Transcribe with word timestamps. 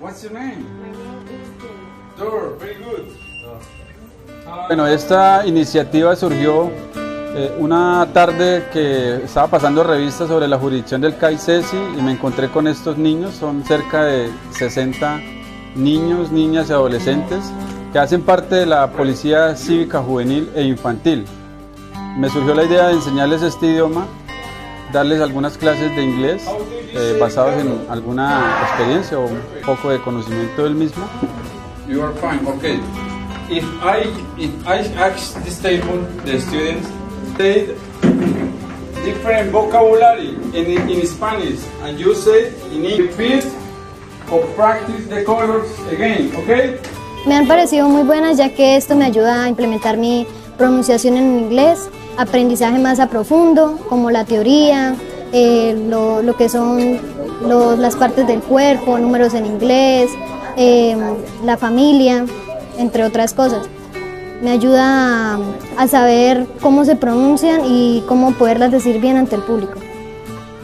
What's 0.00 0.22
your 0.22 0.32
name? 0.32 0.64
Dor, 2.16 2.56
very 2.60 2.76
good. 2.76 3.08
Bueno, 4.68 4.86
esta 4.86 5.44
iniciativa 5.44 6.14
surgió 6.14 6.70
eh, 6.94 7.56
una 7.58 8.06
tarde 8.12 8.68
que 8.72 9.16
estaba 9.24 9.48
pasando 9.48 9.82
revistas 9.82 10.28
sobre 10.28 10.46
la 10.46 10.56
jurisdicción 10.56 11.00
del 11.00 11.16
CAICESI 11.16 11.76
y 11.98 12.02
me 12.02 12.12
encontré 12.12 12.48
con 12.48 12.68
estos 12.68 12.96
niños, 12.96 13.34
son 13.34 13.64
cerca 13.64 14.04
de 14.04 14.30
60 14.52 15.20
niños, 15.74 16.30
niñas 16.30 16.70
y 16.70 16.72
adolescentes 16.72 17.52
que 17.92 17.98
hacen 17.98 18.22
parte 18.22 18.54
de 18.54 18.66
la 18.66 18.92
Policía 18.92 19.56
Cívica 19.56 20.00
Juvenil 20.00 20.48
e 20.54 20.62
Infantil. 20.62 21.24
Me 22.16 22.28
surgió 22.30 22.54
la 22.54 22.64
idea 22.64 22.86
de 22.88 22.94
enseñarles 22.94 23.42
este 23.42 23.66
idioma, 23.66 24.06
darles 24.92 25.20
algunas 25.20 25.56
clases 25.56 25.94
de 25.94 26.02
inglés 26.02 26.44
eh, 26.94 27.16
basados 27.20 27.54
en 27.60 27.90
alguna 27.90 28.58
experiencia 28.62 29.18
o 29.18 29.26
un 29.26 29.40
poco 29.64 29.90
de 29.90 30.00
conocimiento 30.00 30.64
del 30.64 30.74
mismo. 30.74 31.04
You 31.88 32.02
are 32.02 32.12
fine, 32.14 32.46
okay. 32.46 32.80
If 33.50 33.64
I 33.82 34.04
if 34.36 34.50
I 34.66 34.80
ask 34.98 35.42
this 35.42 35.58
table 35.60 36.04
the 36.24 36.38
students 36.38 36.88
say 37.38 37.74
different 39.04 39.50
vocabulary 39.50 40.36
in, 40.52 40.90
in 40.90 41.06
Spanish 41.06 41.60
and 41.82 41.98
you 41.98 42.14
say 42.14 42.52
in 42.72 42.84
English 42.84 43.46
or 44.30 44.44
practice 44.54 45.06
the 45.08 45.24
colors 45.24 45.70
again, 45.90 46.30
okay? 46.36 46.78
Me 47.26 47.34
han 47.34 47.46
parecido 47.46 47.88
muy 47.88 48.02
buenas 48.02 48.36
ya 48.36 48.50
que 48.50 48.76
esto 48.76 48.94
me 48.96 49.06
ayuda 49.06 49.44
a 49.44 49.48
implementar 49.48 49.96
mi 49.96 50.26
pronunciación 50.58 51.16
en 51.16 51.38
inglés, 51.38 51.88
aprendizaje 52.18 52.78
más 52.78 52.98
a 53.00 53.06
profundo, 53.08 53.78
como 53.88 54.10
la 54.10 54.24
teoría, 54.24 54.96
eh, 55.32 55.86
lo, 55.88 56.20
lo, 56.20 56.36
que 56.36 56.48
son 56.48 56.98
los, 57.46 57.78
las 57.78 57.96
partes 57.96 58.26
del 58.26 58.40
cuerpo, 58.40 58.98
números 58.98 59.34
en 59.34 59.46
inglés, 59.46 60.10
eh, 60.56 60.96
la 61.44 61.56
familia, 61.56 62.26
entre 62.76 63.04
otras 63.04 63.32
cosas. 63.32 63.68
Me 64.42 64.50
ayuda 64.50 65.36
a, 65.36 65.38
a 65.78 65.88
saber 65.88 66.46
cómo 66.60 66.84
se 66.84 66.96
pronuncian 66.96 67.62
y 67.64 68.02
cómo 68.08 68.32
poderlas 68.32 68.72
decir 68.72 69.00
bien 69.00 69.16
ante 69.16 69.36
el 69.36 69.42
público. 69.42 69.74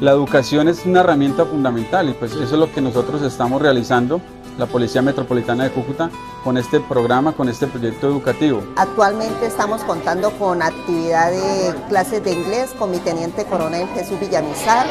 La 0.00 0.10
educación 0.10 0.68
es 0.68 0.84
una 0.86 1.00
herramienta 1.00 1.44
fundamental 1.44 2.08
y 2.08 2.12
pues 2.14 2.32
eso 2.32 2.42
es 2.42 2.52
lo 2.52 2.72
que 2.72 2.80
nosotros 2.80 3.22
estamos 3.22 3.60
realizando, 3.60 4.20
la 4.58 4.66
Policía 4.66 5.02
Metropolitana 5.02 5.64
de 5.64 5.70
Cúcuta, 5.70 6.10
con 6.44 6.56
este 6.56 6.80
programa, 6.80 7.32
con 7.32 7.48
este 7.48 7.66
proyecto 7.66 8.08
educativo. 8.08 8.62
Actualmente 8.76 9.46
estamos 9.46 9.82
contando 9.82 10.30
con 10.32 10.62
actividad 10.62 11.30
de 11.30 11.74
clases 11.88 12.22
de 12.24 12.32
inglés 12.32 12.70
con 12.78 12.90
mi 12.90 12.98
teniente 12.98 13.44
coronel 13.44 13.86
Jesús 13.94 14.18
Villamizar, 14.20 14.86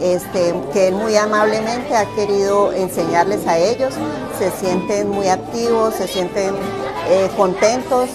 este, 0.00 0.54
que 0.72 0.88
él 0.88 0.94
muy 0.94 1.16
amablemente 1.16 1.94
ha 1.94 2.06
querido 2.14 2.72
enseñarles 2.72 3.46
a 3.46 3.58
ellos. 3.58 3.94
Se 4.38 4.50
sienten 4.50 5.08
muy 5.08 5.28
activos, 5.28 5.94
se 5.94 6.08
sienten 6.08 6.54
eh, 7.08 7.30
contentos 7.36 8.08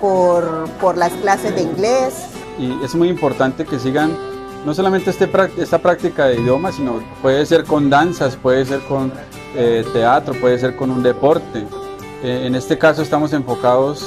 por, 0.00 0.68
por 0.80 0.96
las 0.96 1.12
clases 1.12 1.54
de 1.54 1.62
inglés. 1.62 2.14
Y 2.58 2.82
es 2.84 2.94
muy 2.94 3.08
importante 3.08 3.64
que 3.64 3.78
sigan 3.78 4.16
no 4.64 4.74
solamente 4.74 5.10
este, 5.10 5.30
esta 5.58 5.78
práctica 5.78 6.26
de 6.26 6.40
idioma, 6.40 6.72
sino 6.72 7.00
puede 7.22 7.46
ser 7.46 7.64
con 7.64 7.88
danzas, 7.88 8.36
puede 8.36 8.64
ser 8.64 8.80
con 8.80 9.12
eh, 9.54 9.84
teatro, 9.92 10.34
puede 10.34 10.58
ser 10.58 10.76
con 10.76 10.90
un 10.90 11.02
deporte. 11.02 11.66
Eh, 12.22 12.46
en 12.46 12.54
este 12.54 12.78
caso 12.78 13.02
estamos 13.02 13.32
enfocados 13.32 14.06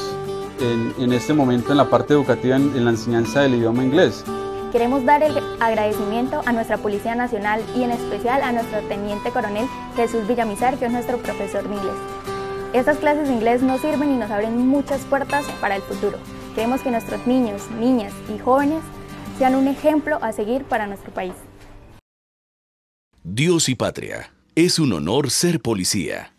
en, 0.59 0.93
en, 1.03 1.13
este 1.13 1.33
momento 1.33 1.71
en 1.71 1.77
la 1.77 1.89
parte 1.89 2.13
educativa, 2.13 2.55
en, 2.55 2.75
en 2.75 2.85
la 2.85 2.91
enseñanza 2.91 3.41
del 3.41 3.55
idioma 3.55 3.83
inglés. 3.83 4.23
Queremos 4.71 5.03
dar 5.03 5.21
el 5.21 5.37
agradecimiento 5.59 6.41
a 6.45 6.53
nuestra 6.53 6.77
Policía 6.77 7.15
Nacional 7.15 7.61
y 7.75 7.83
en 7.83 7.91
especial 7.91 8.41
a 8.41 8.51
nuestro 8.51 8.79
Teniente 8.87 9.31
Coronel 9.31 9.67
Jesús 9.95 10.27
Villamizar, 10.27 10.77
que 10.77 10.85
es 10.85 10.91
nuestro 10.91 11.17
profesor 11.17 11.67
de 11.67 11.75
inglés. 11.75 11.95
Estas 12.73 12.97
clases 12.97 13.27
de 13.27 13.33
inglés 13.33 13.61
nos 13.61 13.81
sirven 13.81 14.13
y 14.13 14.15
nos 14.15 14.31
abren 14.31 14.55
muchas 14.67 15.01
puertas 15.01 15.45
para 15.59 15.75
el 15.75 15.81
futuro. 15.81 16.17
Queremos 16.55 16.81
que 16.81 16.91
nuestros 16.91 17.27
niños, 17.27 17.69
niñas 17.79 18.13
y 18.33 18.39
jóvenes 18.39 18.81
sean 19.37 19.55
un 19.55 19.67
ejemplo 19.67 20.19
a 20.21 20.31
seguir 20.31 20.63
para 20.63 20.87
nuestro 20.87 21.11
país. 21.13 21.33
Dios 23.23 23.67
y 23.67 23.75
patria. 23.75 24.31
Es 24.53 24.79
un 24.79 24.91
honor 24.91 25.31
ser 25.31 25.61
policía. 25.61 26.33